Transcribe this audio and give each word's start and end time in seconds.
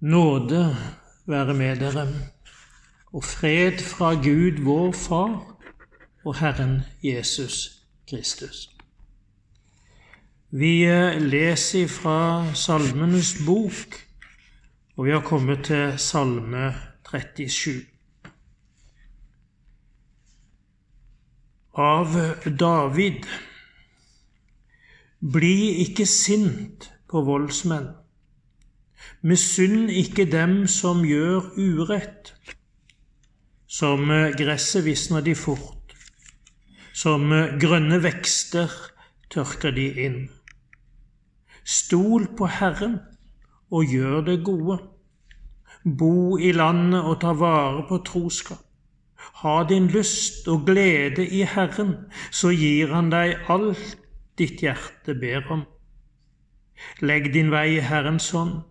Nåde 0.00 0.76
være 1.26 1.54
med 1.54 1.76
dere, 1.76 2.06
og 3.12 3.24
fred 3.24 3.82
fra 3.84 4.14
Gud 4.14 4.62
vår 4.64 4.92
Far 4.96 5.58
og 6.24 6.38
Herren 6.38 6.80
Jesus 7.04 7.84
Kristus. 8.08 8.70
Vi 10.50 10.84
eh, 10.88 11.20
leser 11.20 11.84
fra 11.88 12.48
Salmenes 12.54 13.34
bok, 13.46 14.00
og 14.96 15.04
vi 15.04 15.10
har 15.10 15.20
kommet 15.20 15.64
til 15.68 15.92
Salme 15.98 16.72
37. 17.04 17.84
Av 21.76 22.16
David. 22.48 23.28
Bli 25.20 25.56
ikke 25.84 26.08
sint 26.08 26.88
på 27.04 27.20
voldsmenn 27.28 27.99
Misunn 29.22 29.88
ikke 29.88 30.24
dem 30.30 30.66
som 30.66 31.04
gjør 31.04 31.52
urett. 31.58 32.34
Som 33.70 34.10
eh, 34.10 34.32
gresset 34.36 34.84
visner 34.84 35.22
de 35.22 35.34
fort, 35.38 35.94
som 36.92 37.30
eh, 37.32 37.54
grønne 37.60 38.00
vekster 38.02 38.72
tørker 39.30 39.76
de 39.76 39.86
inn. 40.06 40.18
Stol 41.64 42.26
på 42.36 42.48
Herren 42.50 42.98
og 43.70 43.92
gjør 43.92 44.24
det 44.26 44.40
gode. 44.44 44.80
Bo 45.84 46.38
i 46.38 46.50
landet 46.52 47.04
og 47.04 47.20
ta 47.22 47.32
vare 47.36 47.86
på 47.88 48.00
troskap. 48.04 48.64
Ha 49.40 49.62
din 49.68 49.86
lyst 49.92 50.48
og 50.48 50.66
glede 50.66 51.26
i 51.26 51.44
Herren, 51.44 51.94
så 52.30 52.50
gir 52.52 52.92
Han 52.92 53.10
deg 53.12 53.38
alt 53.48 53.96
ditt 54.38 54.60
hjerte 54.64 55.14
ber 55.14 55.44
om. 55.52 55.62
Legg 57.00 57.32
din 57.32 57.50
vei 57.52 57.76
i 57.76 57.84
Herrens 57.84 58.30
hånd, 58.32 58.62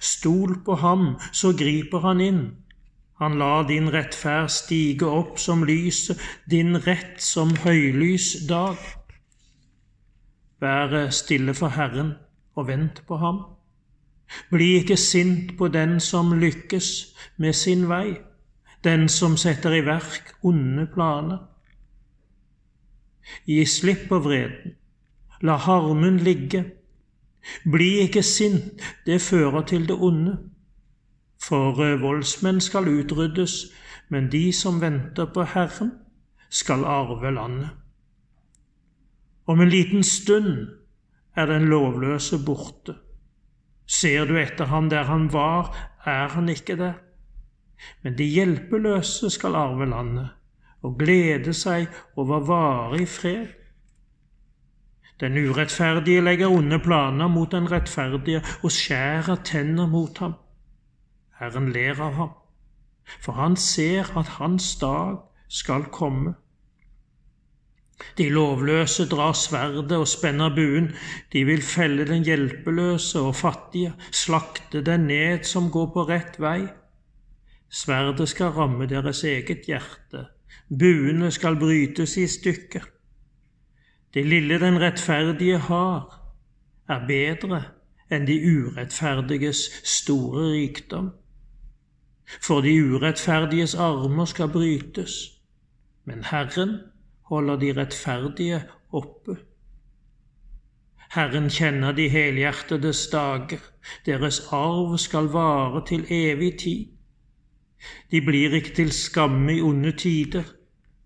Stol 0.00 0.58
på 0.64 0.78
ham, 0.82 1.16
så 1.32 1.52
griper 1.56 2.04
han 2.04 2.20
inn. 2.20 2.42
Han 3.18 3.38
lar 3.38 3.64
din 3.66 3.90
rettferd 3.90 4.50
stige 4.54 5.06
opp 5.06 5.40
som 5.42 5.64
lyset, 5.66 6.20
din 6.46 6.76
rett 6.84 7.18
som 7.22 7.56
høylys 7.64 8.46
dag. 8.46 8.78
Vær 10.62 11.10
stille 11.10 11.54
for 11.54 11.74
Herren 11.74 12.14
og 12.54 12.68
vent 12.68 13.02
på 13.06 13.18
ham. 13.18 13.42
Bli 14.50 14.76
ikke 14.82 14.96
sint 14.96 15.56
på 15.58 15.68
den 15.72 15.98
som 16.00 16.32
lykkes 16.38 16.88
med 17.36 17.52
sin 17.52 17.88
vei, 17.88 18.18
den 18.84 19.08
som 19.08 19.36
setter 19.36 19.74
i 19.74 19.84
verk 19.86 20.34
onde 20.46 20.86
planer. 20.94 21.38
Gi 23.46 23.64
slipp 23.66 24.08
på 24.08 24.20
vreden, 24.24 24.76
la 25.42 25.56
harmen 25.56 26.18
ligge, 26.22 26.64
bli 27.64 27.90
ikke 28.04 28.22
sint, 28.22 28.82
det 29.06 29.20
fører 29.22 29.62
til 29.62 29.88
det 29.88 29.96
onde. 29.96 30.36
For 31.42 31.78
eh, 31.84 32.00
voldsmenn 32.00 32.60
skal 32.60 32.88
utryddes, 32.88 33.72
men 34.08 34.30
de 34.32 34.52
som 34.52 34.80
venter 34.80 35.30
på 35.34 35.44
Herren, 35.54 35.92
skal 36.50 36.84
arve 36.84 37.30
landet. 37.34 37.68
Om 39.46 39.60
en 39.60 39.68
liten 39.68 40.02
stund 40.02 40.68
er 41.36 41.46
den 41.46 41.68
lovløse 41.68 42.38
borte. 42.44 42.94
Ser 43.86 44.24
du 44.28 44.36
etter 44.36 44.68
ham 44.68 44.88
der 44.88 45.04
han 45.08 45.28
var, 45.32 45.72
er 46.04 46.28
han 46.28 46.48
ikke 46.48 46.76
der. 46.76 46.98
Men 48.02 48.18
de 48.18 48.24
hjelpeløse 48.24 49.30
skal 49.30 49.54
arve 49.54 49.86
landet 49.88 50.28
og 50.82 50.98
glede 50.98 51.54
seg 51.56 51.88
over 52.16 52.44
varig 52.46 53.08
fred. 53.08 53.46
Den 55.20 55.36
urettferdige 55.36 56.20
legger 56.22 56.50
onde 56.54 56.78
planer 56.78 57.28
mot 57.28 57.50
den 57.52 57.70
rettferdige 57.70 58.42
og 58.62 58.70
skjærer 58.70 59.40
tenner 59.44 59.86
mot 59.90 60.18
ham. 60.22 60.34
Herren 61.40 61.72
ler 61.74 61.98
av 62.02 62.12
ham, 62.14 62.34
for 63.20 63.32
han 63.38 63.56
ser 63.56 64.10
at 64.18 64.36
hans 64.38 64.76
dag 64.78 65.18
skal 65.48 65.88
komme. 65.94 66.34
De 68.18 68.28
lovløse 68.30 69.08
drar 69.10 69.32
sverdet 69.34 69.96
og 69.96 70.06
spenner 70.06 70.54
buen, 70.54 70.92
de 71.32 71.42
vil 71.44 71.62
felle 71.62 72.06
den 72.06 72.22
hjelpeløse 72.22 73.18
og 73.20 73.34
fattige, 73.34 73.94
slakte 74.14 74.84
den 74.86 75.08
ned 75.10 75.42
som 75.42 75.70
går 75.74 75.88
på 75.94 76.04
rett 76.10 76.38
vei. 76.38 76.60
Sverdet 77.68 78.28
skal 78.30 78.54
ramme 78.54 78.86
deres 78.86 79.24
eget 79.26 79.66
hjerte, 79.66 80.28
buene 80.70 81.32
skal 81.34 81.58
brytes 81.58 82.16
i 82.22 82.28
stykker. 82.30 82.86
Det 84.14 84.26
lille 84.26 84.60
den 84.60 84.80
rettferdige 84.80 85.58
har, 85.58 86.14
er 86.88 87.06
bedre 87.06 87.62
enn 88.10 88.24
de 88.28 88.38
urettferdiges 88.40 89.66
store 89.84 90.46
rikdom. 90.54 91.10
For 92.40 92.64
de 92.64 92.72
urettferdiges 92.84 93.74
armer 93.74 94.24
skal 94.24 94.48
brytes, 94.48 95.18
men 96.04 96.24
Herren 96.24 96.78
holder 97.28 97.56
de 97.60 97.72
rettferdige 97.76 98.62
oppe. 98.92 99.36
Herren 101.12 101.48
kjenner 101.50 101.92
de 101.92 102.08
helhjertedes 102.08 103.06
dager, 103.12 103.60
deres 104.06 104.40
arv 104.52 104.96
skal 104.98 105.28
vare 105.32 105.84
til 105.88 106.04
evig 106.12 106.52
tid. 106.60 106.86
De 108.10 108.20
blir 108.20 108.56
ikke 108.56 108.74
til 108.74 108.92
skamme 108.92 109.56
i 109.56 109.60
onde 109.60 109.92
tider, 109.92 110.44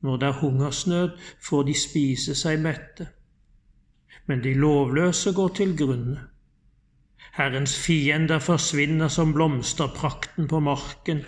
når 0.02 0.16
det 0.16 0.28
er 0.28 0.40
hungersnød, 0.40 1.10
får 1.40 1.62
de 1.62 1.74
spise 1.78 2.34
seg 2.34 2.60
mette. 2.62 3.08
Men 4.26 4.42
de 4.42 4.54
lovløse 4.54 5.32
går 5.32 5.48
til 5.58 5.76
grunne. 5.78 6.20
Herrens 7.32 7.74
fiender 7.86 8.38
forsvinner 8.38 9.08
som 9.08 9.32
blomsterprakten 9.32 10.48
på 10.48 10.60
marken, 10.60 11.24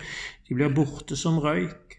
de 0.47 0.55
blir 0.55 0.73
borte 0.75 1.17
som 1.17 1.39
røyk. 1.41 1.97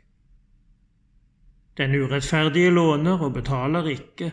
Den 1.77 1.97
urettferdige 1.97 2.71
låner 2.71 3.21
og 3.21 3.33
betaler 3.35 3.89
ikke, 3.91 4.31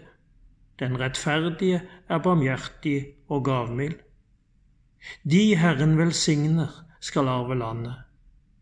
den 0.79 0.99
rettferdige 0.99 1.81
er 2.09 2.21
barmhjertig 2.23 3.05
og 3.27 3.45
gavmild. 3.45 3.97
De 5.23 5.55
Herren 5.57 5.97
velsigner, 5.97 6.69
skal 7.01 7.27
arve 7.27 7.57
landet, 7.59 7.95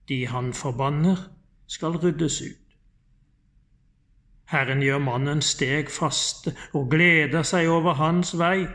de 0.09 0.27
Han 0.27 0.53
forbanner, 0.53 1.15
skal 1.67 1.89
ryddes 1.91 2.41
ut. 2.41 2.60
Herren 4.51 4.81
gjør 4.83 4.99
mannen 4.99 5.41
steg 5.45 5.89
faste 5.91 6.51
og 6.75 6.89
gleder 6.91 7.45
seg 7.47 7.69
over 7.71 7.95
hans 7.99 8.33
vei. 8.39 8.65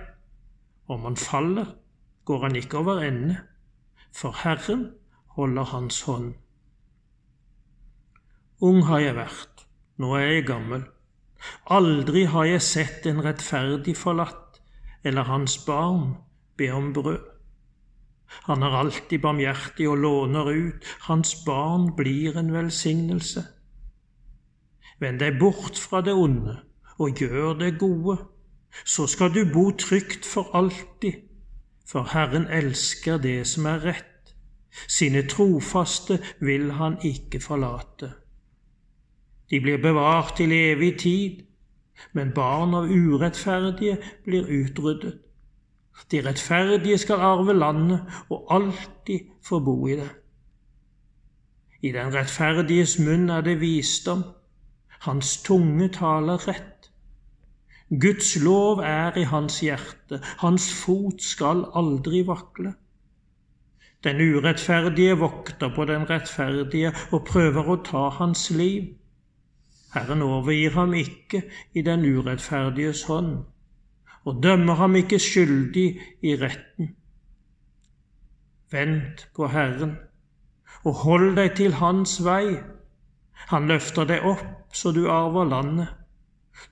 Om 0.89 1.05
han 1.05 1.19
faller, 1.21 1.75
går 2.25 2.47
han 2.47 2.57
ikke 2.57 2.81
over 2.81 3.03
ende, 3.05 3.37
for 4.15 4.33
Herren 4.43 4.89
holder 5.37 5.69
hans 5.75 6.01
hånd. 6.09 6.33
Ung 8.65 8.87
har 8.89 9.03
jeg 9.05 9.17
vært, 9.19 9.67
nå 10.01 10.15
er 10.17 10.31
jeg 10.31 10.47
gammel. 10.49 10.87
Aldri 11.69 12.25
har 12.33 12.47
jeg 12.49 12.65
sett 12.65 13.07
en 13.11 13.21
rettferdig 13.25 13.93
forlatt 14.01 14.63
eller 15.07 15.29
hans 15.29 15.59
barn 15.67 16.15
be 16.57 16.71
om 16.73 16.89
brød. 16.97 17.21
Han 18.49 18.65
er 18.65 18.79
alltid 18.81 19.21
barmhjertig 19.23 19.87
og 19.91 20.01
låner 20.03 20.49
ut, 20.51 20.89
hans 21.07 21.35
barn 21.45 21.93
blir 21.97 22.39
en 22.41 22.49
velsignelse. 22.55 23.45
Vend 25.01 25.21
deg 25.21 25.39
bort 25.41 25.79
fra 25.79 26.01
det 26.01 26.15
onde 26.15 26.57
og 26.99 27.19
gjør 27.21 27.59
det 27.61 27.79
gode. 27.79 28.17
Så 28.85 29.07
skal 29.07 29.35
du 29.35 29.45
bo 29.53 29.71
trygt 29.71 30.27
for 30.27 30.51
alltid, 30.57 31.13
for 31.89 32.09
Herren 32.13 32.47
elsker 32.53 33.17
det 33.17 33.47
som 33.47 33.67
er 33.67 33.85
rett. 33.85 34.35
Sine 34.89 35.23
trofaste 35.29 36.19
vil 36.41 36.71
han 36.73 36.99
ikke 37.05 37.41
forlate. 37.41 38.13
De 39.51 39.61
blir 39.61 39.79
bevart 39.83 40.37
til 40.37 40.53
evig 40.53 40.99
tid, 40.99 41.45
men 42.13 42.35
barn 42.35 42.75
av 42.75 42.91
urettferdige 42.91 43.97
blir 44.25 44.49
utryddet. 44.51 45.23
De 46.11 46.21
rettferdige 46.21 46.99
skal 46.99 47.23
arve 47.25 47.55
landet 47.57 48.01
og 48.29 48.47
alltid 48.51 49.31
få 49.43 49.61
bo 49.61 49.87
i 49.89 49.97
det. 49.97 50.11
I 51.83 51.93
den 51.93 52.13
rettferdiges 52.15 52.99
munn 52.99 53.31
er 53.31 53.41
det 53.41 53.61
visdom, 53.61 54.25
hans 55.01 55.43
tunge 55.43 55.89
taler 55.93 56.49
rett. 56.49 56.91
Guds 57.89 58.37
lov 58.43 58.81
er 58.83 59.17
i 59.19 59.23
hans 59.31 59.61
hjerte, 59.63 60.19
hans 60.43 60.67
fot 60.75 61.23
skal 61.23 61.65
aldri 61.75 62.25
vakle. 62.27 62.75
Den 64.05 64.21
urettferdige 64.21 65.19
vokter 65.19 65.71
på 65.75 65.85
den 65.85 66.09
rettferdige 66.11 66.93
og 67.13 67.25
prøver 67.27 67.71
å 67.71 67.77
ta 67.87 68.09
hans 68.19 68.51
liv. 68.51 68.91
Herren 69.95 70.23
overgir 70.23 70.75
ham 70.75 70.95
ikke 70.95 71.45
i 71.75 71.83
den 71.87 72.05
urettferdiges 72.05 73.05
hånd, 73.07 73.39
og 74.27 74.43
dømmer 74.43 74.83
ham 74.83 74.99
ikke 74.99 75.23
skyldig 75.23 75.87
i 76.23 76.35
retten. 76.41 76.91
Vent 78.71 79.29
på 79.35 79.47
Herren, 79.49 79.95
og 80.85 81.03
hold 81.07 81.37
deg 81.39 81.55
til 81.59 81.79
Hans 81.79 82.19
vei 82.27 82.59
han 83.51 83.69
løfter 83.69 84.09
deg 84.09 84.25
opp 84.27 84.75
så 84.75 84.93
du 84.93 85.07
arver 85.11 85.45
landet. 85.45 85.89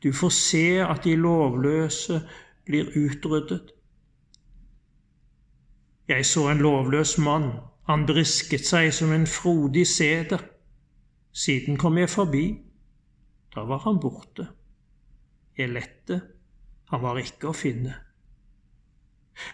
Du 0.02 0.12
får 0.12 0.32
se 0.32 0.66
at 0.81 1.05
de 1.05 1.14
lovløse 1.16 2.22
blir 2.64 2.88
utryddet. 2.96 3.75
Jeg 6.08 6.26
så 6.26 6.49
en 6.50 6.61
lovløs 6.61 7.19
mann 7.19 7.52
Han 7.84 8.06
brisket 8.08 8.64
seg 8.64 8.94
som 8.96 9.11
en 9.12 9.26
frodig 9.28 9.82
seder. 9.87 10.40
Siden 11.32 11.76
kom 11.76 11.99
jeg 11.99 12.08
forbi. 12.08 12.46
Da 13.55 13.60
var 13.69 13.82
han 13.84 13.99
borte. 14.00 14.46
Jeg 15.58 15.69
lette, 15.69 16.20
han 16.88 17.02
var 17.02 17.20
ikke 17.20 17.50
å 17.50 17.52
finne. 17.52 17.93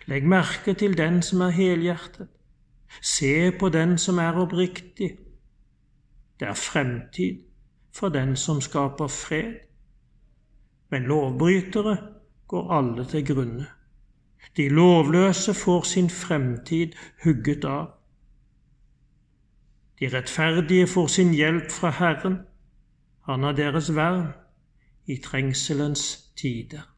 Legg 0.06 0.28
merke 0.30 0.76
til 0.78 0.94
den 0.94 1.18
som 1.26 1.42
er 1.42 1.56
helhjertet. 1.56 2.30
Se 3.02 3.50
på 3.50 3.68
den 3.68 3.98
som 3.98 4.18
er 4.22 4.38
oppriktig. 4.38 5.10
Det 6.40 6.48
er 6.48 6.54
fremtid 6.54 7.42
for 7.94 8.08
den 8.08 8.36
som 8.36 8.60
skaper 8.60 9.06
fred. 9.06 9.54
Men 10.90 11.02
lovbrytere 11.02 11.96
går 12.48 12.72
alle 12.72 13.04
til 13.04 13.26
grunne. 13.26 13.66
De 14.56 14.68
lovløse 14.68 15.54
får 15.54 15.82
sin 15.82 16.10
fremtid 16.10 16.92
hugget 17.24 17.64
av. 17.64 17.90
De 20.00 20.08
rettferdige 20.08 20.86
får 20.86 21.06
sin 21.06 21.34
hjelp 21.34 21.70
fra 21.70 21.90
Herren. 21.90 22.38
Han 23.28 23.44
er 23.44 23.52
deres 23.52 23.94
vern 23.94 24.32
i 25.06 25.16
trengselens 25.16 26.32
tider. 26.36 26.88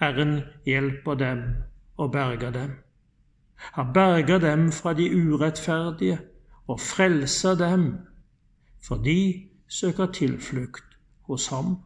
Herren 0.00 0.40
hjelper 0.64 1.14
dem 1.14 1.42
og 1.96 2.12
berger 2.12 2.50
dem. 2.50 2.72
Han 3.56 3.92
berger 3.92 4.38
dem 4.38 4.72
fra 4.72 4.92
de 4.94 5.10
urettferdige 5.16 6.18
og 6.66 6.80
frelse 6.80 7.48
dem, 7.58 7.92
for 8.82 8.96
de 8.96 9.48
søker 9.68 10.12
tilflukt 10.12 10.98
hos 11.20 11.46
ham. 11.46 11.76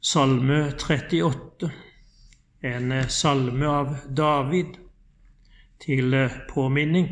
Salme 0.00 0.72
38, 0.72 1.70
en 2.64 2.92
salme 3.08 3.66
av 3.66 3.96
David, 4.16 4.78
til 5.80 6.14
påminning. 6.48 7.08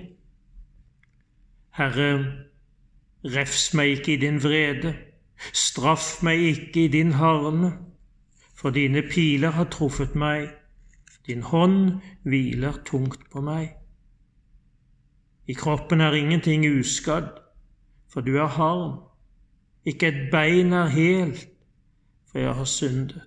Herre, 1.77 2.11
refs 3.25 3.75
meg 3.75 3.99
ikke 3.99 4.15
i 4.15 4.21
din 4.23 4.39
vrede, 4.43 4.95
straff 5.53 6.23
meg 6.27 6.41
ikke 6.41 6.87
i 6.87 6.93
din 6.95 7.13
harme, 7.21 7.73
for 8.57 8.71
dine 8.71 9.03
piler 9.11 9.55
har 9.59 9.69
truffet 9.71 10.15
meg, 10.17 10.49
din 11.27 11.43
hånd 11.43 11.99
hviler 12.25 12.81
tungt 12.87 13.29
på 13.31 13.43
meg. 13.45 13.75
I 15.47 15.55
kroppen 15.55 16.01
er 16.01 16.13
ingenting 16.13 16.67
uskadd, 16.79 17.29
for 18.11 18.21
du 18.21 18.37
er 18.37 18.51
harm, 18.57 18.99
ikke 19.87 20.09
et 20.09 20.29
bein 20.33 20.73
er 20.73 20.91
helt, 20.91 21.49
for 22.31 22.39
jeg 22.39 22.55
har 22.55 22.65
syndet. 22.65 23.23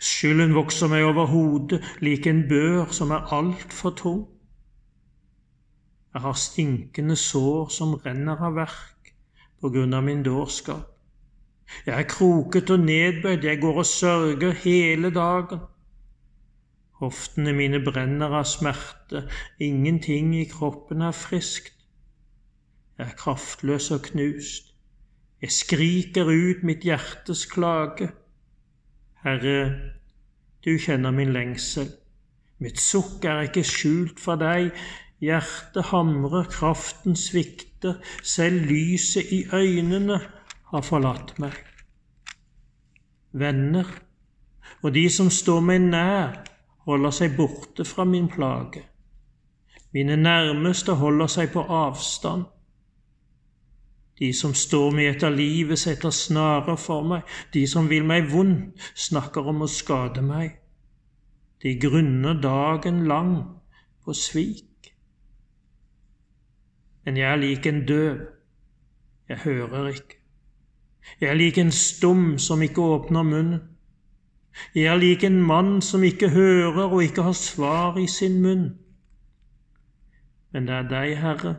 Skylden 0.00 0.54
vokser 0.54 0.88
meg 0.88 1.04
over 1.04 1.26
hodet 1.28 1.80
lik 2.04 2.26
en 2.28 2.42
bør 2.48 2.90
som 2.92 3.12
er 3.12 3.32
altfor 3.32 3.94
tung. 3.96 4.26
Jeg 6.14 6.24
har 6.24 6.36
stinkende 6.36 7.16
sår 7.16 7.68
som 7.72 7.96
renner 8.04 8.40
av 8.44 8.56
verk 8.56 9.12
på 9.60 9.70
grunn 9.72 9.96
av 9.96 10.04
min 10.04 10.24
dårskap. 10.24 10.86
Jeg 11.86 11.94
er 11.94 12.08
kroket 12.08 12.70
og 12.72 12.80
nedbøyd, 12.80 13.44
jeg 13.44 13.60
går 13.60 13.80
og 13.82 13.86
sørger 13.86 14.56
hele 14.64 15.10
dagen. 15.12 15.60
Hoftene 16.98 17.52
mine 17.54 17.78
brenner 17.84 18.32
av 18.40 18.46
smerte, 18.50 19.28
ingenting 19.62 20.32
i 20.34 20.46
kroppen 20.50 21.04
er 21.06 21.14
friskt. 21.14 21.76
Jeg 22.98 23.06
er 23.06 23.18
kraftløs 23.20 23.92
og 23.94 24.08
knust. 24.08 24.72
Jeg 25.38 25.54
skriker 25.54 26.26
ut 26.26 26.64
mitt 26.66 26.82
hjertes 26.82 27.44
klage. 27.46 28.08
Herre, 29.22 29.60
du 30.66 30.74
kjenner 30.82 31.14
min 31.14 31.30
lengsel. 31.30 31.92
Mitt 32.58 32.82
sukk 32.82 33.22
er 33.30 33.46
ikke 33.46 33.62
skjult 33.62 34.18
for 34.18 34.40
deg. 34.40 34.72
Hjertet 35.22 35.92
hamrer, 35.92 36.50
kraften 36.50 37.14
svikter, 37.18 38.02
selv 38.22 38.66
lyset 38.66 39.30
i 39.34 39.44
øynene 39.54 40.18
har 40.72 40.82
forlatt 40.86 41.36
meg. 41.38 41.54
Venner 43.30 43.86
og 44.82 44.94
de 44.94 45.06
som 45.10 45.30
står 45.30 45.62
meg 45.64 45.86
nær, 45.86 46.38
holder 46.88 47.12
seg 47.12 47.36
borte 47.36 47.84
fra 47.84 48.04
min 48.08 48.28
plage. 48.32 48.84
Mine 49.92 50.16
nærmeste 50.16 50.94
holder 51.00 51.26
seg 51.32 51.52
på 51.52 51.64
avstand. 51.64 52.46
De 54.18 54.32
som 54.34 54.54
står 54.54 54.90
meg 54.96 55.12
etter 55.12 55.30
livet, 55.30 55.78
setter 55.78 56.10
snarer 56.10 56.76
for 56.80 57.06
meg. 57.06 57.28
De 57.54 57.62
som 57.70 57.86
vil 57.90 58.06
meg 58.08 58.26
vondt, 58.32 58.80
snakker 58.98 59.46
om 59.52 59.62
å 59.62 59.70
skade 59.70 60.24
meg. 60.24 60.56
De 61.62 61.76
grunner 61.78 62.40
dagen 62.42 63.04
lang 63.10 63.36
på 64.04 64.14
svik. 64.14 64.92
Men 67.04 67.16
jeg 67.16 67.30
er 67.30 67.40
lik 67.40 67.66
en 67.66 67.84
døv. 67.86 68.20
Jeg 69.28 69.44
hører 69.44 69.92
ikke. 69.92 70.18
Jeg 71.20 71.30
er 71.30 71.38
lik 71.38 71.58
en 71.58 71.72
stum 71.72 72.38
som 72.42 72.62
ikke 72.62 72.84
åpner 72.84 73.24
munnen. 73.24 73.60
Jeg 74.74 74.84
er 74.84 74.96
lik 74.96 75.24
en 75.24 75.42
mann 75.42 75.80
som 75.82 76.02
ikke 76.04 76.28
hører 76.28 76.84
og 76.84 77.02
ikke 77.02 77.22
har 77.22 77.32
svar 77.32 77.96
i 77.96 78.06
sin 78.06 78.40
munn. 78.42 78.78
Men 80.52 80.66
det 80.66 80.74
er 80.74 80.88
deg, 80.88 81.16
Herre, 81.18 81.54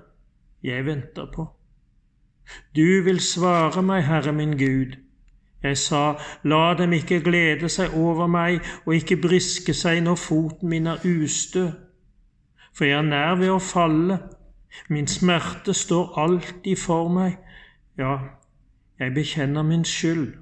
jeg 0.63 0.85
venter 0.85 1.27
på. 1.33 1.45
Du 2.75 3.03
vil 3.05 3.19
svare 3.19 3.81
meg, 3.85 4.03
Herre 4.03 4.33
min 4.33 4.57
Gud. 4.57 4.97
Jeg 5.63 5.77
sa, 5.77 6.15
la 6.43 6.73
dem 6.79 6.93
ikke 6.93 7.19
glede 7.21 7.69
seg 7.69 7.93
over 7.93 8.27
meg 8.27 8.63
og 8.85 8.95
ikke 8.95 9.19
briske 9.21 9.73
seg 9.75 10.01
når 10.03 10.15
foten 10.15 10.69
min 10.69 10.87
er 10.87 11.03
ustø. 11.05 11.67
For 12.73 12.87
jeg 12.87 12.97
er 12.97 13.07
nær 13.07 13.35
ved 13.39 13.51
å 13.51 13.59
falle, 13.59 14.19
min 14.89 15.07
smerte 15.07 15.73
står 15.73 16.13
alltid 16.21 16.77
for 16.79 17.09
meg, 17.11 17.35
ja, 17.97 18.15
jeg 18.99 19.13
bekjenner 19.13 19.65
min 19.67 19.83
skyld 19.85 20.37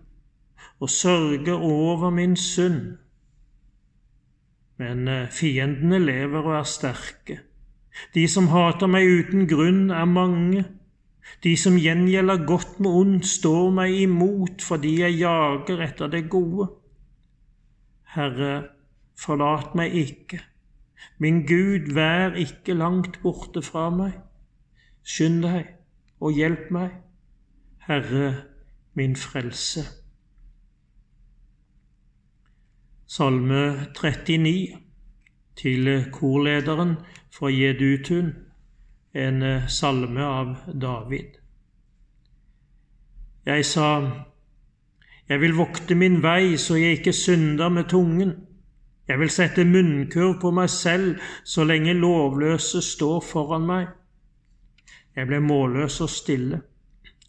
og 0.79 0.89
sørge 0.89 1.53
over 1.53 2.09
min 2.09 2.35
synd. 2.35 2.97
Men 4.77 5.07
eh, 5.07 5.29
fiendene 5.31 5.99
lever 5.99 6.41
og 6.41 6.59
er 6.59 6.67
sterke. 6.69 7.39
De 8.13 8.27
som 8.29 8.49
hater 8.53 8.89
meg 8.89 9.09
uten 9.09 9.47
grunn, 9.49 9.89
er 9.89 10.05
mange. 10.05 10.65
De 11.43 11.55
som 11.57 11.77
gjengjelder 11.81 12.45
godt 12.45 12.79
med 12.79 12.91
ondt, 12.91 13.25
står 13.25 13.71
meg 13.73 13.95
imot 14.03 14.61
fordi 14.63 14.99
jeg 15.01 15.17
jager 15.23 15.81
etter 15.87 16.11
det 16.13 16.27
gode. 16.29 16.69
Herre, 18.13 18.69
forlat 19.17 19.73
meg 19.75 19.97
ikke. 19.97 20.39
Min 21.17 21.43
Gud, 21.49 21.91
vær 21.93 22.37
ikke 22.37 22.77
langt 22.77 23.19
borte 23.23 23.61
fra 23.65 23.89
meg. 23.93 24.13
Skynd 25.07 25.41
deg 25.45 25.73
og 26.21 26.37
hjelp 26.37 26.69
meg, 26.73 26.93
Herre 27.87 28.33
min 28.97 29.15
frelse. 29.15 29.85
Salme 33.07 33.87
39 33.95 34.77
til 35.55 36.05
korlederen 36.11 36.97
fra 37.31 37.47
Jedutun 37.47 38.33
en 39.17 39.43
eh, 39.43 39.67
salme 39.67 40.23
av 40.23 40.55
David. 40.73 41.37
Jeg 43.45 43.65
sa, 43.65 43.89
Jeg 45.27 45.41
vil 45.41 45.55
vokte 45.57 45.95
min 45.95 46.21
vei 46.23 46.55
så 46.57 46.77
jeg 46.79 46.99
ikke 46.99 47.13
synder 47.13 47.69
med 47.69 47.89
tungen. 47.91 48.31
Jeg 49.07 49.19
vil 49.19 49.29
sette 49.31 49.65
munnkurv 49.67 50.37
på 50.39 50.51
meg 50.55 50.69
selv 50.69 51.19
så 51.43 51.65
lenge 51.67 51.93
lovløse 51.93 52.81
står 52.81 53.19
foran 53.23 53.67
meg. 53.67 53.87
Jeg 55.15 55.27
ble 55.27 55.39
målløs 55.43 55.99
og 56.01 56.09
stille. 56.09 56.61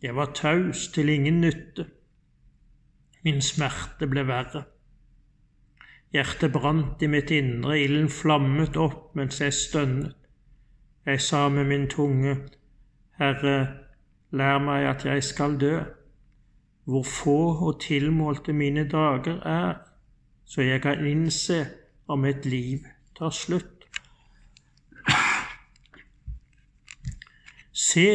Jeg 0.03 0.15
var 0.15 0.31
taus 0.35 0.89
til 0.95 1.09
ingen 1.09 1.41
nytte. 1.41 1.87
Min 3.25 3.43
smerte 3.43 4.07
ble 4.07 4.27
verre. 4.27 4.63
Hjertet 6.13 6.53
brant 6.53 7.03
i 7.03 7.07
mitt 7.07 7.31
indre, 7.31 7.77
ilden 7.83 8.09
flammet 8.09 8.77
opp 8.81 9.15
mens 9.19 9.43
jeg 9.43 9.53
stønnet. 9.53 10.15
Jeg 11.05 11.21
sa 11.21 11.49
med 11.49 11.69
min 11.69 11.87
tunge, 11.89 12.35
Herre, 13.21 13.57
lær 14.31 14.59
meg 14.61 14.87
at 14.89 15.05
jeg 15.05 15.25
skal 15.25 15.57
dø, 15.61 15.75
hvor 16.89 17.05
få 17.05 17.39
og 17.69 17.81
tilmålte 17.81 18.53
mine 18.53 18.85
dager 18.89 19.41
er, 19.45 19.75
så 20.45 20.63
jeg 20.63 20.83
kan 20.85 21.07
innse 21.07 21.67
om 22.09 22.25
et 22.25 22.47
liv 22.47 22.85
tar 23.19 23.31
slutt. 23.31 23.85
Se, 27.73 28.09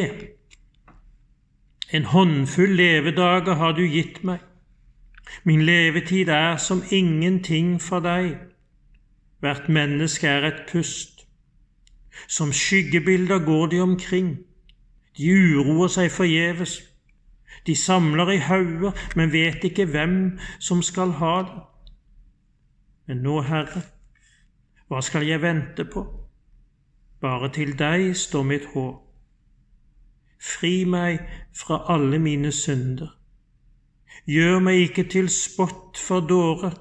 en 1.90 2.04
håndfull 2.04 2.74
levedager 2.76 3.54
har 3.54 3.72
du 3.78 3.84
gitt 3.86 4.22
meg. 4.26 4.42
Min 5.44 5.62
levetid 5.62 6.28
er 6.28 6.56
som 6.56 6.82
ingenting 6.90 7.82
for 7.82 8.00
deg. 8.00 8.36
Hvert 9.40 9.68
menneske 9.68 10.26
er 10.26 10.46
et 10.48 10.62
pust. 10.72 11.26
Som 12.28 12.52
skyggebilder 12.52 13.44
går 13.44 13.66
de 13.66 13.80
omkring. 13.80 14.38
De 15.18 15.32
uroer 15.34 15.88
seg 15.92 16.10
forgjeves. 16.10 16.78
De 17.66 17.76
samler 17.76 18.30
i 18.30 18.36
hauger, 18.36 18.92
men 19.16 19.32
vet 19.32 19.64
ikke 19.64 19.84
hvem 19.84 20.38
som 20.58 20.82
skal 20.82 21.12
ha 21.20 21.36
det. 21.42 21.62
Men 23.06 23.22
nå, 23.22 23.40
Herre, 23.40 23.82
Hva 24.88 25.00
skal 25.00 25.24
jeg 25.26 25.40
vente 25.42 25.84
på? 25.84 26.02
Bare 27.20 27.48
til 27.52 27.72
deg 27.78 28.16
står 28.16 28.42
mitt 28.44 28.64
håp. 28.74 29.00
Fri 30.40 30.84
meg 30.84 31.22
fra 31.56 31.78
alle 31.88 32.18
mine 32.20 32.52
synder. 32.52 33.14
Gjør 34.24 34.60
meg 34.64 34.88
ikke 34.88 35.04
til 35.12 35.28
spott 35.32 35.98
for 36.00 36.24
dårer. 36.24 36.76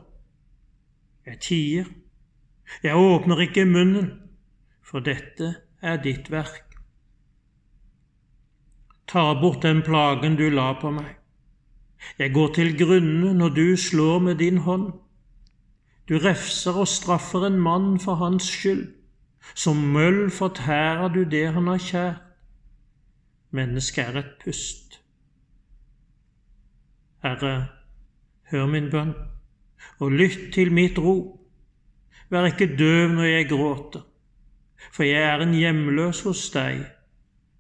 Jeg 1.26 1.40
tier, 1.40 1.90
jeg 2.84 2.96
åpner 2.96 3.44
ikke 3.46 3.66
munnen, 3.66 4.10
for 4.84 5.04
dette 5.04 5.56
er 5.82 6.00
ditt 6.04 6.32
verk. 6.32 6.64
Ta 9.08 9.34
bort 9.40 9.64
den 9.64 9.84
plagen 9.86 10.36
du 10.40 10.48
la 10.50 10.72
på 10.80 10.92
meg. 10.92 11.12
Jeg 12.20 12.34
går 12.36 12.54
til 12.56 12.74
grunne 12.80 13.34
når 13.38 13.56
du 13.56 13.66
slår 13.78 14.20
med 14.20 14.36
din 14.42 14.58
hånd. 14.68 14.92
Du 16.10 16.18
refser 16.20 16.76
og 16.80 16.88
straffer 16.88 17.48
en 17.48 17.60
mann 17.60 18.00
for 18.00 18.20
hans 18.20 18.50
skyld. 18.52 18.88
Som 19.56 19.78
møll 19.96 20.30
fortærer 20.32 21.08
du 21.14 21.24
det 21.24 21.46
han 21.54 21.68
har 21.68 21.80
kjært. 21.84 22.22
Mennesket 23.52 24.06
er 24.08 24.20
et 24.20 24.32
pust. 24.44 24.83
Herre, 27.24 27.68
hør 28.52 28.66
min 28.68 28.90
bønn, 28.92 29.14
og 30.04 30.12
lytt 30.12 30.50
til 30.56 30.74
mitt 30.76 31.00
rop. 31.00 31.40
Vær 32.30 32.50
ikke 32.50 32.74
døv 32.76 33.14
når 33.14 33.30
jeg 33.30 33.50
gråter, 33.52 34.04
for 34.92 35.08
jeg 35.08 35.24
er 35.24 35.44
en 35.44 35.54
hjemløs 35.56 36.24
hos 36.28 36.42
deg, 36.52 36.82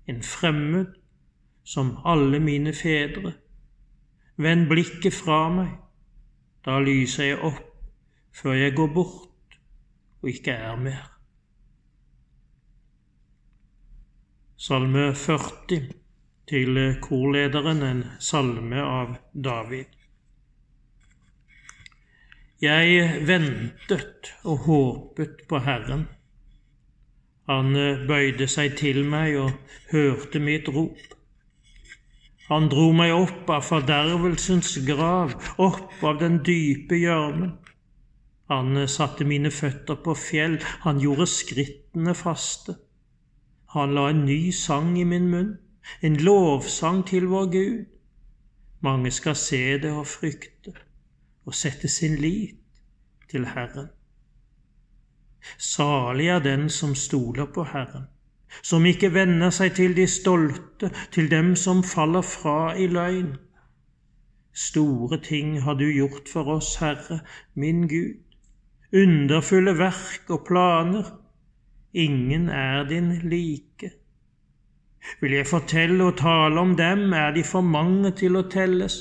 en 0.10 0.20
fremmed 0.26 0.92
som 1.64 1.96
alle 2.06 2.42
mine 2.44 2.74
fedre. 2.76 3.36
Vend 4.36 4.68
blikket 4.68 5.14
fra 5.16 5.46
meg, 5.54 5.72
da 6.66 6.80
lyser 6.84 7.32
jeg 7.32 7.42
opp 7.44 7.70
før 8.34 8.58
jeg 8.58 8.74
går 8.76 8.88
bort 8.96 9.58
og 10.24 10.30
ikke 10.32 10.56
er 10.58 10.76
mer. 10.80 11.04
Salme 14.58 15.12
40 15.16 16.03
til 16.50 16.80
korlederen, 17.02 17.84
en 17.84 18.04
salme 18.20 18.82
av 18.84 19.16
David. 19.34 19.88
Jeg 22.64 23.24
ventet 23.28 24.30
og 24.48 24.68
håpet 24.68 25.44
på 25.50 25.60
Herren. 25.66 26.06
Han 27.52 27.76
bøyde 28.08 28.48
seg 28.48 28.78
til 28.80 29.02
meg 29.08 29.36
og 29.42 29.76
hørte 29.92 30.40
mitt 30.40 30.70
rop. 30.72 31.02
Han 32.48 32.70
dro 32.72 32.90
meg 32.96 33.12
opp 33.16 33.50
av 33.52 33.66
fordervelsens 33.68 34.78
grav, 34.88 35.36
opp 35.58 36.04
av 36.04 36.20
den 36.22 36.42
dype 36.44 37.00
gjørmen. 37.00 37.58
Han 38.52 38.84
satte 38.92 39.26
mine 39.26 39.52
føtter 39.52 40.00
på 40.04 40.16
fjell, 40.20 40.60
han 40.84 41.00
gjorde 41.00 41.28
skrittene 41.32 42.16
faste. 42.16 42.76
Han 43.74 43.96
la 43.96 44.10
en 44.12 44.26
ny 44.28 44.52
sang 44.54 44.92
i 45.00 45.06
min 45.08 45.30
munn, 45.32 45.54
en 46.02 46.16
lovsang 46.16 47.04
til 47.08 47.28
vår 47.28 47.46
Gud. 47.52 47.86
Mange 48.82 49.12
skal 49.12 49.36
se 49.36 49.78
det 49.80 49.92
og 49.92 50.08
frykte 50.08 50.74
og 51.46 51.56
sette 51.56 51.88
sin 51.88 52.16
lit 52.16 52.60
til 53.32 53.46
Herren. 53.46 53.88
Salig 55.58 56.28
er 56.28 56.40
den 56.40 56.70
som 56.70 56.96
stoler 56.96 57.46
på 57.46 57.64
Herren, 57.64 58.06
som 58.64 58.86
ikke 58.86 59.14
vender 59.14 59.52
seg 59.52 59.74
til 59.76 59.96
de 59.96 60.08
stolte, 60.08 60.92
til 61.12 61.32
dem 61.32 61.56
som 61.56 61.84
faller 61.84 62.24
fra 62.24 62.76
i 62.80 62.88
løgn. 62.88 63.34
Store 64.54 65.20
ting 65.24 65.62
har 65.64 65.74
du 65.74 65.88
gjort 65.90 66.30
for 66.32 66.56
oss, 66.56 66.76
Herre, 66.80 67.20
min 67.56 67.88
Gud, 67.88 68.22
underfulle 68.94 69.78
verk 69.78 70.30
og 70.30 70.46
planer 70.48 71.12
Ingen 71.94 72.50
er 72.50 72.88
din 72.90 73.12
like. 73.30 73.92
Vil 75.24 75.38
jeg 75.38 75.48
fortelle 75.48 76.04
og 76.04 76.18
tale 76.20 76.60
om 76.60 76.74
dem, 76.76 77.14
er 77.16 77.32
de 77.32 77.46
for 77.48 77.64
mange 77.64 78.10
til 78.20 78.36
å 78.36 78.42
telles. 78.52 78.98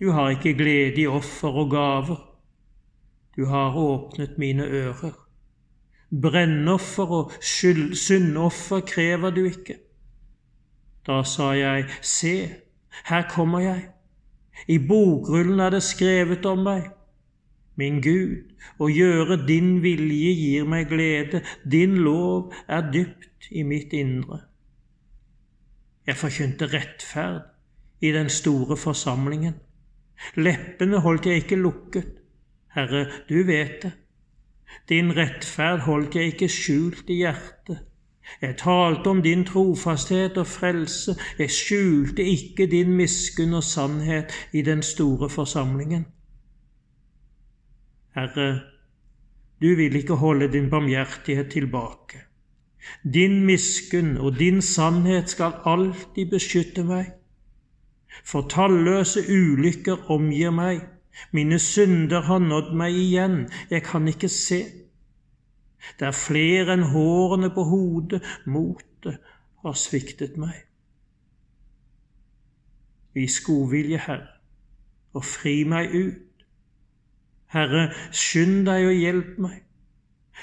Du 0.00 0.14
har 0.16 0.30
ikke 0.32 0.54
glede 0.56 1.02
i 1.02 1.10
offer 1.10 1.58
og 1.60 1.74
gaver. 1.74 2.22
Du 3.36 3.44
har 3.50 3.76
åpnet 3.76 4.38
mine 4.40 4.64
ører. 4.64 5.12
Brennoffer 6.08 7.12
og 7.18 7.36
syndoffer 7.44 8.80
krever 8.88 9.36
du 9.36 9.42
ikke. 9.50 9.76
Da 11.04 11.20
sa 11.20 11.52
jeg, 11.52 11.84
Se, 12.00 12.34
her 13.12 13.28
kommer 13.28 13.60
jeg. 13.60 13.86
I 14.68 14.78
bokrullen 14.88 15.60
er 15.60 15.76
det 15.76 15.84
skrevet 15.84 16.48
om 16.48 16.64
meg. 16.64 16.88
Min 17.76 18.00
Gud, 18.00 18.56
å 18.80 18.88
gjøre 18.88 19.42
din 19.44 19.82
vilje 19.84 20.32
gir 20.32 20.64
meg 20.64 20.88
glede, 20.88 21.44
din 21.62 22.00
lov 22.08 22.54
er 22.66 22.88
dypt 22.88 23.52
i 23.52 23.68
mitt 23.68 23.92
indre. 23.92 24.47
Jeg 26.08 26.16
forkynte 26.16 26.66
rettferd 26.72 27.42
i 28.00 28.12
den 28.14 28.30
store 28.32 28.76
forsamlingen. 28.80 29.58
Leppene 30.40 31.02
holdt 31.04 31.26
jeg 31.28 31.42
ikke 31.42 31.58
lukket. 31.60 32.06
Herre, 32.72 33.02
du 33.28 33.42
vet 33.44 33.82
det. 33.82 33.92
Din 34.88 35.12
rettferd 35.16 35.84
holdt 35.84 36.16
jeg 36.16 36.32
ikke 36.32 36.48
skjult 36.48 37.10
i 37.12 37.20
hjertet. 37.20 37.84
Jeg 38.40 38.56
talte 38.60 39.08
om 39.12 39.20
din 39.24 39.44
trofasthet 39.44 40.36
og 40.40 40.46
frelse, 40.46 41.14
jeg 41.38 41.50
skjulte 41.50 42.24
ikke 42.24 42.66
din 42.68 42.92
miskunn 42.96 43.56
og 43.56 43.64
sannhet 43.64 44.32
i 44.52 44.62
den 44.62 44.82
store 44.82 45.30
forsamlingen. 45.32 46.06
Herre, 48.16 48.48
du 49.60 49.74
vil 49.76 49.96
ikke 49.96 50.20
holde 50.20 50.52
din 50.52 50.70
barmhjertighet 50.70 51.50
tilbake. 51.52 52.27
Din 53.02 53.44
miskunn 53.46 54.16
og 54.16 54.38
din 54.38 54.62
sannhet 54.62 55.30
skal 55.30 55.58
alltid 55.64 56.30
beskytte 56.30 56.84
meg. 56.84 57.12
For 58.24 58.48
talløse 58.50 59.22
ulykker 59.28 60.10
omgir 60.10 60.50
meg, 60.54 60.80
mine 61.32 61.58
synder 61.58 62.26
har 62.28 62.38
nådd 62.38 62.74
meg 62.78 62.94
igjen, 62.94 63.40
jeg 63.70 63.82
kan 63.86 64.08
ikke 64.08 64.30
se. 64.30 64.62
Det 65.98 66.08
er 66.08 66.16
flere 66.16 66.74
enn 66.74 66.86
hårene 66.92 67.50
på 67.54 67.64
hodet, 67.68 68.22
motet 68.46 69.18
har 69.62 69.76
sviktet 69.78 70.38
meg. 70.38 70.64
Vis 73.14 73.40
godvilje, 73.42 73.98
Herre, 74.06 74.34
og 75.16 75.24
fri 75.26 75.62
meg 75.66 75.94
ut 75.94 76.24
Herre, 77.48 77.88
skynd 78.12 78.66
deg 78.68 78.86
og 78.90 78.98
hjelp 78.98 79.38
meg. 79.40 79.60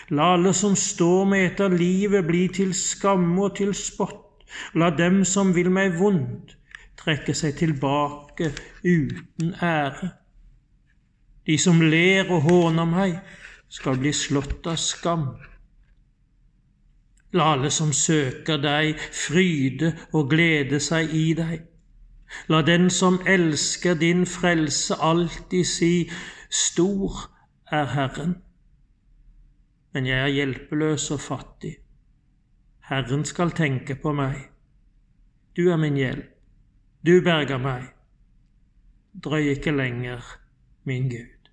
La 0.09 0.33
alle 0.35 0.53
som 0.53 0.75
står 0.75 1.25
meg 1.29 1.45
etter 1.51 1.73
livet, 1.73 2.25
bli 2.27 2.47
til 2.53 2.73
skamme 2.77 3.47
og 3.47 3.55
til 3.57 3.73
spott. 3.77 4.21
La 4.73 4.91
dem 4.93 5.23
som 5.25 5.55
vil 5.55 5.71
meg 5.73 5.97
vondt, 5.99 6.55
trekke 6.99 7.33
seg 7.33 7.57
tilbake 7.59 8.51
uten 8.83 9.55
ære. 9.61 10.11
De 11.45 11.57
som 11.61 11.81
ler 11.81 12.29
og 12.31 12.45
håner 12.45 12.87
meg, 12.89 13.19
skal 13.69 13.97
bli 14.01 14.13
slått 14.13 14.67
av 14.69 14.77
skam. 14.81 15.27
La 17.35 17.51
alle 17.53 17.69
som 17.73 17.91
søker 17.93 18.61
deg, 18.63 19.01
fryde 19.11 19.91
og 20.13 20.29
glede 20.31 20.79
seg 20.79 21.11
i 21.13 21.33
deg. 21.37 21.65
La 22.47 22.61
den 22.65 22.89
som 22.89 23.19
elsker 23.27 23.97
din 23.99 24.25
frelse, 24.25 24.95
alltid 24.95 25.67
si 25.67 25.93
Stor 26.49 27.27
er 27.71 27.85
Herren, 27.91 28.35
men 29.95 30.09
jeg 30.09 30.19
er 30.19 30.33
hjelpeløs 30.35 31.05
og 31.15 31.21
fattig. 31.23 31.69
Herren 32.89 33.21
skal 33.25 33.53
tenke 33.55 33.95
på 33.95 34.11
meg. 34.11 34.41
Du 35.55 35.69
er 35.71 35.77
min 35.79 35.95
hjelp, 35.95 36.33
du 36.99 37.21
berger 37.23 37.61
meg. 37.63 37.85
Drøy 39.23 39.53
ikke 39.53 39.71
lenger, 39.71 40.19
min 40.83 41.07
Gud. 41.07 41.47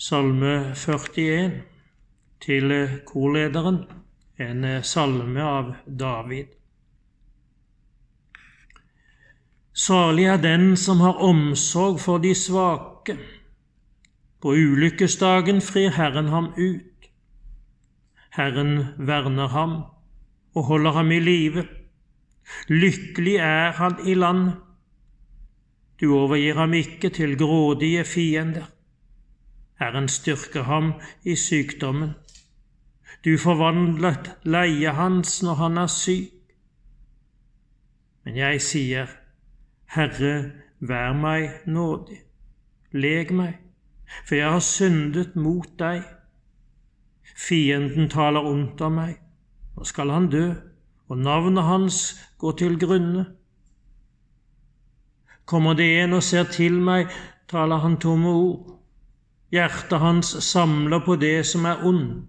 Salme 0.00 0.54
41 0.72 1.60
til 2.40 2.72
korlederen, 3.04 3.82
en 4.40 4.64
salme 4.80 5.44
av 5.44 5.74
David. 5.84 6.56
Salig 9.76 10.24
er 10.32 10.40
den 10.40 10.72
som 10.80 11.04
har 11.04 11.20
omsorg 11.20 12.00
for 12.00 12.24
de 12.24 12.32
svake. 12.34 13.18
På 14.40 14.54
ulykkesdagen 14.54 15.60
frir 15.60 15.90
Herren 15.90 16.28
ham 16.28 16.52
ut. 16.56 17.10
Herren 18.30 18.86
verner 18.98 19.48
ham 19.48 19.82
og 20.54 20.64
holder 20.64 20.92
ham 20.92 21.10
i 21.12 21.20
live. 21.20 21.66
Lykkelig 22.68 23.36
er 23.36 23.72
han 23.72 23.96
i 24.06 24.14
landet. 24.14 24.54
Du 26.00 26.14
overgir 26.16 26.54
ham 26.54 26.72
ikke 26.74 27.08
til 27.08 27.38
grådige 27.38 28.04
fiender. 28.04 28.70
Herren 29.80 30.08
styrker 30.08 30.62
ham 30.62 30.92
i 31.24 31.36
sykdommen. 31.36 32.10
Du 33.24 33.38
forvandlet 33.38 34.30
leiet 34.44 34.94
hans 34.94 35.42
når 35.42 35.54
han 35.54 35.78
er 35.78 35.86
syk. 35.86 36.32
Men 38.24 38.36
jeg 38.36 38.60
sier, 38.62 39.08
Herre, 39.94 40.52
vær 40.80 41.12
meg 41.12 41.66
nådig. 41.66 42.20
Leg 42.92 43.32
meg, 43.36 43.58
for 44.24 44.34
jeg 44.34 44.50
har 44.50 44.64
syndet 44.64 45.36
mot 45.36 45.68
deg. 45.78 46.02
Fienden 47.36 48.10
taler 48.10 48.46
ondt 48.46 48.80
av 48.84 48.92
meg. 48.92 49.18
Nå 49.76 49.86
skal 49.88 50.10
han 50.12 50.28
dø, 50.32 50.46
og 51.08 51.18
navnet 51.18 51.64
hans 51.64 52.00
går 52.38 52.56
til 52.60 52.78
grunne. 52.78 53.24
Kommer 55.50 55.74
det 55.74 55.88
en 56.02 56.18
og 56.18 56.22
ser 56.22 56.50
til 56.52 56.76
meg, 56.84 57.08
taler 57.50 57.82
han 57.82 57.96
tomme 58.02 58.30
ord. 58.30 58.76
Hjertet 59.50 59.98
hans 59.98 60.36
samler 60.46 61.02
på 61.02 61.16
det 61.18 61.40
som 61.46 61.66
er 61.66 61.82
ondt. 61.86 62.28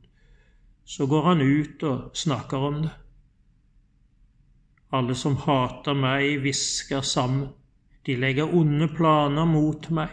Så 0.85 1.05
går 1.07 1.27
han 1.27 1.41
ut 1.41 1.83
og 1.87 2.17
snakker 2.17 2.63
om 2.69 2.79
det. 2.81 2.95
Alle 4.91 5.15
som 5.15 5.37
hater 5.39 5.95
meg, 5.95 6.41
hvisker 6.43 7.05
sammen. 7.05 7.51
De 8.05 8.17
legger 8.17 8.49
onde 8.49 8.89
planer 8.91 9.45
mot 9.45 9.85
meg. 9.93 10.09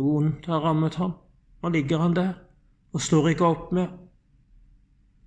Noe 0.00 0.16
ondt 0.16 0.46
har 0.48 0.62
rammet 0.64 0.94
ham. 0.96 1.12
Nå 1.62 1.68
ligger 1.68 1.98
han 2.00 2.16
der 2.16 2.32
og 2.92 3.02
står 3.04 3.28
ikke 3.28 3.46
opp 3.46 3.72
mer. 3.76 3.90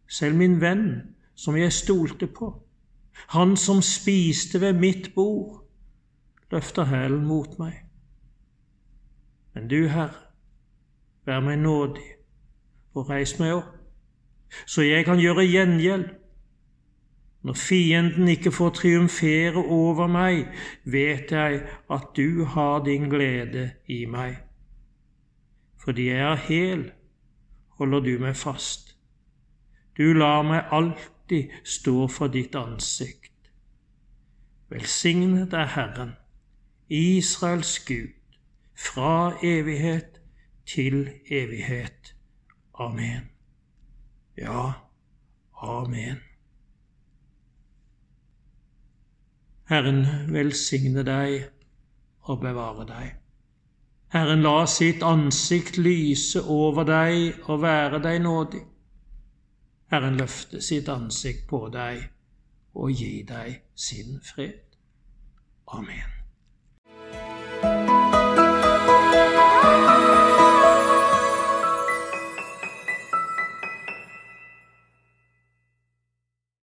Selv 0.10 0.36
min 0.36 0.62
venn, 0.62 1.14
som 1.36 1.56
jeg 1.58 1.74
stolte 1.74 2.28
på, 2.28 2.50
han 3.34 3.54
som 3.58 3.82
spiste 3.86 4.62
ved 4.62 4.74
mitt 4.82 5.14
bord, 5.16 5.62
løfter 6.52 6.90
hælen 6.90 7.26
mot 7.26 7.60
meg. 7.60 7.84
Men 9.54 9.70
du, 9.70 9.88
Herre, 9.88 10.18
vær 11.26 11.40
meg 11.46 11.62
nådig 11.62 12.10
og 12.94 13.10
reis 13.10 13.38
meg 13.40 13.54
opp, 13.60 13.70
så 14.66 14.82
jeg 14.86 15.06
kan 15.06 15.22
gjøre 15.22 15.46
gjengjeld. 15.46 16.08
Når 17.44 17.54
fienden 17.60 18.28
ikke 18.28 18.52
får 18.52 18.70
triumfere 18.80 19.62
over 19.62 20.08
meg, 20.08 20.50
vet 20.86 21.32
jeg 21.32 21.62
at 21.92 22.10
du 22.18 22.46
har 22.46 22.84
din 22.86 23.10
glede 23.12 23.70
i 23.88 24.06
meg. 24.06 24.42
Fordi 25.84 26.08
jeg 26.08 26.32
er 26.32 26.36
hel, 26.36 26.92
holder 27.78 28.00
du 28.00 28.12
meg 28.20 28.36
fast. 28.40 28.96
Du 29.98 30.14
lar 30.14 30.42
meg 30.48 30.72
alltid 30.72 31.52
stå 31.68 32.08
for 32.08 32.32
ditt 32.32 32.56
ansikt. 32.56 33.52
Velsignet 34.70 35.54
er 35.54 35.68
Herren 35.76 36.16
Israels 36.90 37.80
Gud, 37.86 38.14
fra 38.76 39.38
evighet 39.44 40.22
til 40.66 41.10
evighet. 41.32 42.16
Amen. 42.80 43.30
Ja, 44.38 44.72
amen. 45.62 46.18
Herren 49.70 50.06
velsigne 50.34 51.04
deg 51.04 51.50
og 52.22 52.40
bevare 52.40 52.88
deg. 52.88 53.23
Herren 54.14 54.44
la 54.46 54.66
sitt 54.70 55.02
ansikt 55.02 55.80
lyse 55.82 56.44
over 56.46 56.86
deg 56.86 57.48
og 57.50 57.64
være 57.64 57.98
deg 58.04 58.22
nådig. 58.22 58.62
Herren 59.90 60.20
løfte 60.22 60.62
sitt 60.62 60.90
ansikt 60.90 61.48
på 61.50 61.66
deg 61.74 62.04
og 62.78 62.94
gi 62.94 63.24
deg 63.26 63.64
sin 63.74 64.20
fred. 64.22 64.78
Amen. 65.74 66.13